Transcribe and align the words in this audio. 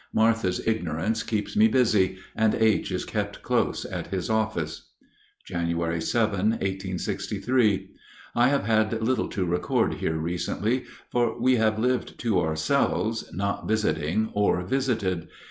Martha's 0.15 0.59
ignorance 0.65 1.21
keeps 1.21 1.55
me 1.55 1.67
busy, 1.67 2.17
and 2.35 2.55
H. 2.55 2.91
is 2.91 3.05
kept 3.05 3.43
close 3.43 3.85
at 3.85 4.07
his 4.07 4.31
office. 4.31 4.89
January 5.45 6.01
7, 6.01 6.53
1863. 6.53 7.91
I 8.33 8.47
have 8.47 8.63
had 8.63 8.99
little 9.03 9.27
to 9.27 9.45
record 9.45 9.93
here 9.93 10.17
recently, 10.17 10.85
for 11.11 11.39
we 11.39 11.57
have 11.57 11.77
lived 11.77 12.17
to 12.21 12.39
ourselves, 12.41 13.29
not 13.31 13.67
visiting 13.67 14.31
or 14.33 14.63
visited. 14.63 15.27